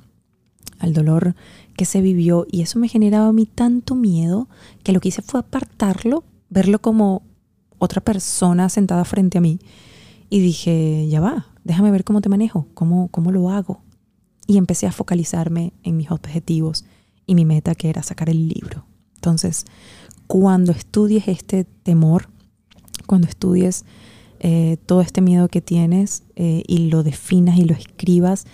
al 0.79 0.93
dolor 0.93 1.35
que 1.81 1.87
se 1.87 2.03
vivió 2.03 2.47
y 2.53 2.61
eso 2.61 2.79
me 2.79 2.89
generaba 2.89 3.29
a 3.29 3.33
mí 3.33 3.47
tanto 3.47 3.95
miedo 3.95 4.51
que 4.83 4.93
lo 4.93 5.01
que 5.01 5.09
hice 5.09 5.23
fue 5.23 5.41
apartarlo, 5.41 6.25
verlo 6.51 6.79
como 6.79 7.23
otra 7.79 8.03
persona 8.03 8.69
sentada 8.69 9.07
frente 9.07 9.39
a 9.39 9.41
mí 9.41 9.61
y 10.29 10.41
dije, 10.41 11.09
ya 11.09 11.23
va, 11.23 11.47
déjame 11.65 11.91
ver 11.91 12.05
cómo 12.05 12.21
te 12.21 12.29
manejo, 12.29 12.67
cómo, 12.75 13.09
cómo 13.09 13.33
lo 13.33 13.49
hago. 13.49 13.81
Y 14.47 14.59
empecé 14.59 14.89
a 14.89 14.93
focalizarme 14.93 15.73
en 15.83 15.97
mis 15.97 16.11
objetivos 16.11 16.85
y 17.25 17.35
mi 17.35 17.47
meta 17.47 17.75
que 17.75 17.89
era 17.89 18.03
sacar 18.03 18.29
el 18.29 18.47
libro. 18.47 18.85
Entonces, 19.15 19.65
cuando 20.27 20.73
estudies 20.73 21.29
este 21.29 21.65
temor, 21.65 22.29
cuando 23.07 23.27
estudies 23.27 23.87
eh, 24.41 24.77
todo 24.85 25.01
este 25.01 25.23
miedo 25.23 25.49
que 25.49 25.63
tienes 25.63 26.25
eh, 26.37 26.63
y 26.67 26.91
lo 26.91 27.03
definas 27.05 27.57
y 27.57 27.65
lo 27.65 27.75
escribas, 27.75 28.45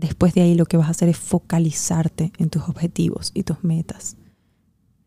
después 0.00 0.34
de 0.34 0.40
ahí 0.40 0.54
lo 0.54 0.66
que 0.66 0.76
vas 0.76 0.88
a 0.88 0.92
hacer 0.92 1.08
es 1.08 1.18
focalizarte 1.18 2.32
en 2.38 2.50
tus 2.50 2.62
objetivos 2.68 3.30
y 3.34 3.42
tus 3.42 3.62
metas. 3.62 4.16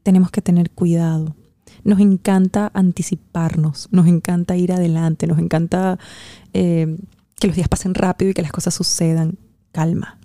Tenemos 0.04 0.32
que 0.32 0.42
tener 0.42 0.72
cuidado. 0.72 1.36
Nos 1.84 2.00
encanta 2.00 2.72
anticiparnos, 2.74 3.90
nos 3.92 4.08
encanta 4.08 4.56
ir 4.56 4.72
adelante, 4.72 5.28
nos 5.28 5.40
encanta 5.40 5.98
eh, 6.54 6.98
que 7.40 7.48
los 7.48 7.56
días 7.56 7.68
pasen 7.68 7.94
rápido 7.94 8.32
y 8.32 8.34
que 8.34 8.42
las 8.42 8.52
cosas 8.52 8.74
sucedan. 8.74 9.38
Calma. 9.72 10.20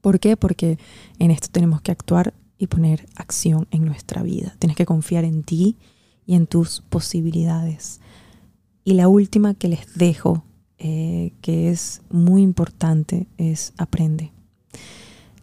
¿Por 0.00 0.20
qué? 0.20 0.36
Porque 0.36 0.78
en 1.18 1.30
esto 1.30 1.48
tenemos 1.50 1.80
que 1.80 1.92
actuar 1.92 2.34
y 2.56 2.68
poner 2.68 3.06
acción 3.16 3.66
en 3.72 3.84
nuestra 3.84 4.22
vida. 4.22 4.54
Tienes 4.58 4.76
que 4.76 4.86
confiar 4.86 5.24
en 5.24 5.42
ti 5.42 5.76
y 6.26 6.34
en 6.34 6.46
tus 6.46 6.82
posibilidades. 6.82 8.00
Y 8.84 8.94
la 8.94 9.08
última 9.08 9.54
que 9.54 9.68
les 9.68 9.94
dejo, 9.94 10.44
eh, 10.84 11.30
que 11.42 11.70
es 11.70 12.02
muy 12.10 12.42
importante, 12.42 13.28
es 13.38 13.72
aprende. 13.78 14.32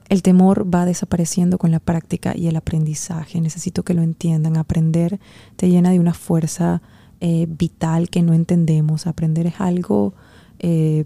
El 0.09 0.21
temor 0.21 0.67
va 0.69 0.83
desapareciendo 0.83 1.57
con 1.57 1.71
la 1.71 1.79
práctica 1.79 2.35
y 2.35 2.47
el 2.47 2.57
aprendizaje. 2.57 3.39
Necesito 3.39 3.83
que 3.83 3.93
lo 3.93 4.01
entiendan. 4.01 4.57
Aprender 4.57 5.17
te 5.55 5.69
llena 5.69 5.91
de 5.91 5.99
una 6.01 6.13
fuerza 6.13 6.81
eh, 7.21 7.47
vital 7.49 8.09
que 8.09 8.21
no 8.21 8.33
entendemos. 8.33 9.07
Aprender 9.07 9.47
es 9.47 9.61
algo 9.61 10.13
eh, 10.59 11.05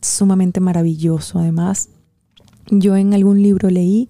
sumamente 0.00 0.60
maravilloso. 0.60 1.40
Además, 1.40 1.88
yo 2.70 2.94
en 2.94 3.12
algún 3.12 3.42
libro 3.42 3.70
leí, 3.70 4.08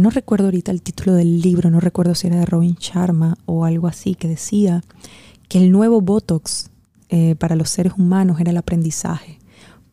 no 0.00 0.10
recuerdo 0.10 0.46
ahorita 0.46 0.72
el 0.72 0.82
título 0.82 1.14
del 1.14 1.40
libro, 1.40 1.70
no 1.70 1.78
recuerdo 1.78 2.16
si 2.16 2.26
era 2.26 2.36
de 2.36 2.46
Robin 2.46 2.74
Sharma 2.74 3.36
o 3.46 3.64
algo 3.64 3.86
así, 3.86 4.16
que 4.16 4.26
decía 4.26 4.82
que 5.48 5.58
el 5.58 5.70
nuevo 5.70 6.00
Botox 6.00 6.70
eh, 7.08 7.36
para 7.36 7.56
los 7.56 7.70
seres 7.70 7.94
humanos 7.96 8.40
era 8.40 8.50
el 8.50 8.56
aprendizaje, 8.56 9.38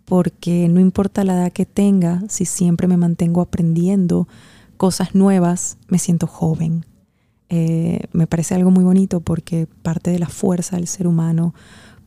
porque 0.06 0.68
no 0.68 0.80
importa 0.80 1.24
la 1.24 1.36
edad 1.36 1.52
que 1.52 1.66
tenga, 1.66 2.24
si 2.28 2.46
siempre 2.46 2.88
me 2.88 2.98
mantengo 2.98 3.42
aprendiendo 3.42 4.28
cosas 4.78 5.16
nuevas, 5.16 5.78
me 5.88 6.00
siento 6.00 6.28
joven. 6.28 6.86
Eh, 7.50 8.08
me 8.14 8.26
parece 8.26 8.56
algo 8.56 8.72
muy 8.72 8.84
bonito 8.84 9.20
porque 9.20 9.68
parte 9.84 10.10
de 10.10 10.20
la 10.20 10.28
fuerza 10.28 10.76
del 10.76 10.88
ser 10.88 11.08
humano, 11.08 11.54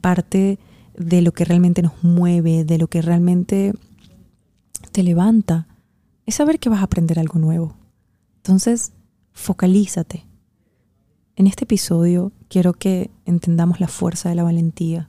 parte 0.01 0.59
de 0.99 1.23
lo 1.23 1.33
que 1.33 1.45
realmente 1.45 1.83
nos 1.83 2.03
mueve, 2.03 2.65
de 2.65 2.79
lo 2.79 2.89
que 2.89 3.01
realmente 3.03 3.73
te 4.93 5.03
levanta, 5.03 5.69
es 6.25 6.35
saber 6.35 6.59
que 6.59 6.69
vas 6.69 6.81
a 6.81 6.85
aprender 6.85 7.19
algo 7.19 7.39
nuevo. 7.39 7.77
Entonces, 8.39 8.93
focalízate, 9.33 10.27
en 11.37 11.47
este 11.47 11.65
episodio 11.65 12.33
quiero 12.49 12.73
que 12.75 13.11
entendamos 13.25 13.81
la 13.81 13.89
fuerza 13.89 14.29
de 14.29 14.35
la 14.35 14.43
valentía. 14.43 15.09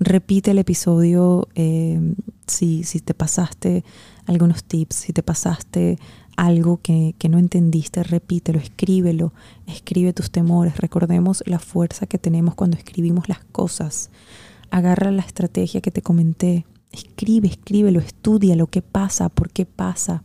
Repite 0.00 0.50
el 0.50 0.58
episodio 0.58 1.48
eh, 1.54 2.14
si, 2.46 2.82
te 3.04 3.14
pasaste 3.14 3.84
algunos 4.26 4.64
tips, 4.64 4.96
si 4.96 5.12
te 5.12 5.22
pasaste 5.22 5.98
algo 6.36 6.80
que, 6.82 7.14
que, 7.18 7.28
no 7.28 7.38
entendiste, 7.38 8.02
repítelo, 8.02 8.58
escríbelo, 8.58 9.32
escribe 9.66 10.12
tus 10.12 10.30
temores. 10.30 10.76
Recordemos 10.78 11.44
la 11.46 11.60
fuerza 11.60 12.06
que 12.06 12.18
tenemos 12.18 12.56
cuando 12.56 12.76
escribimos 12.76 13.28
las 13.28 13.44
cosas. 13.44 14.10
Agarra 14.70 15.12
la 15.12 15.22
estrategia 15.22 15.80
que 15.80 15.92
te 15.92 16.02
comenté. 16.02 16.66
Escribe, 16.90 17.46
escríbelo, 17.46 18.00
estudia 18.00 18.56
lo 18.56 18.66
que 18.66 18.82
pasa, 18.82 19.28
por 19.28 19.50
qué 19.50 19.64
pasa. 19.64 20.24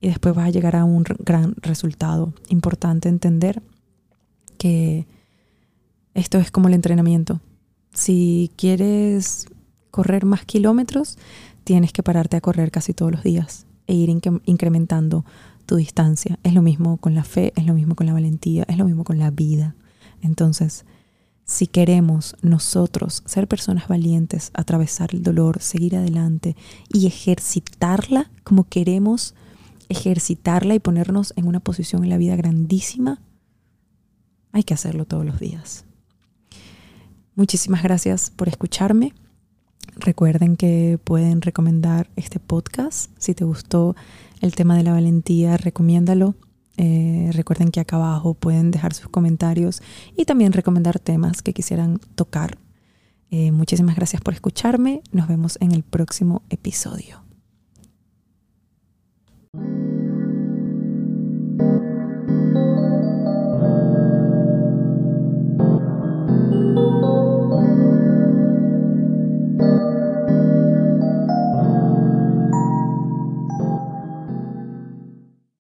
Y 0.00 0.08
después 0.08 0.34
vas 0.34 0.48
a 0.48 0.50
llegar 0.50 0.76
a 0.76 0.84
un 0.84 1.04
gran 1.20 1.54
resultado. 1.62 2.34
Importante 2.50 3.08
entender 3.08 3.62
que 4.58 5.06
esto 6.18 6.38
es 6.38 6.50
como 6.50 6.68
el 6.68 6.74
entrenamiento. 6.74 7.40
Si 7.92 8.50
quieres 8.56 9.46
correr 9.90 10.24
más 10.24 10.44
kilómetros, 10.44 11.18
tienes 11.64 11.92
que 11.92 12.02
pararte 12.02 12.36
a 12.36 12.40
correr 12.40 12.70
casi 12.70 12.94
todos 12.94 13.12
los 13.12 13.22
días 13.22 13.66
e 13.86 13.94
ir 13.94 14.10
incrementando 14.44 15.24
tu 15.66 15.76
distancia. 15.76 16.38
Es 16.42 16.54
lo 16.54 16.62
mismo 16.62 16.98
con 16.98 17.14
la 17.14 17.24
fe, 17.24 17.52
es 17.56 17.66
lo 17.66 17.74
mismo 17.74 17.94
con 17.94 18.06
la 18.06 18.12
valentía, 18.12 18.64
es 18.68 18.76
lo 18.76 18.84
mismo 18.84 19.04
con 19.04 19.18
la 19.18 19.30
vida. 19.30 19.74
Entonces, 20.22 20.84
si 21.44 21.66
queremos 21.66 22.36
nosotros 22.42 23.22
ser 23.24 23.48
personas 23.48 23.88
valientes, 23.88 24.50
atravesar 24.54 25.10
el 25.14 25.22
dolor, 25.22 25.60
seguir 25.60 25.96
adelante 25.96 26.56
y 26.92 27.06
ejercitarla 27.06 28.30
como 28.44 28.64
queremos 28.64 29.34
ejercitarla 29.88 30.74
y 30.74 30.78
ponernos 30.78 31.32
en 31.36 31.46
una 31.46 31.60
posición 31.60 32.04
en 32.04 32.10
la 32.10 32.18
vida 32.18 32.36
grandísima, 32.36 33.20
hay 34.52 34.62
que 34.62 34.74
hacerlo 34.74 35.06
todos 35.06 35.24
los 35.24 35.40
días. 35.40 35.84
Muchísimas 37.38 37.84
gracias 37.84 38.30
por 38.30 38.48
escucharme. 38.48 39.14
Recuerden 39.94 40.56
que 40.56 40.98
pueden 41.04 41.40
recomendar 41.40 42.10
este 42.16 42.40
podcast. 42.40 43.12
Si 43.16 43.32
te 43.32 43.44
gustó 43.44 43.94
el 44.40 44.56
tema 44.56 44.76
de 44.76 44.82
la 44.82 44.90
valentía, 44.92 45.56
recomiéndalo. 45.56 46.34
Eh, 46.78 47.30
recuerden 47.32 47.70
que 47.70 47.78
acá 47.78 47.94
abajo 47.94 48.34
pueden 48.34 48.72
dejar 48.72 48.92
sus 48.92 49.08
comentarios 49.08 49.82
y 50.16 50.24
también 50.24 50.52
recomendar 50.52 50.98
temas 50.98 51.40
que 51.40 51.52
quisieran 51.54 52.00
tocar. 52.16 52.58
Eh, 53.30 53.52
muchísimas 53.52 53.94
gracias 53.94 54.20
por 54.20 54.34
escucharme. 54.34 55.02
Nos 55.12 55.28
vemos 55.28 55.58
en 55.60 55.70
el 55.70 55.84
próximo 55.84 56.42
episodio. 56.50 57.22